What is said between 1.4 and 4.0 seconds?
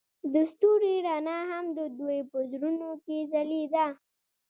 هم د دوی په زړونو کې ځلېده.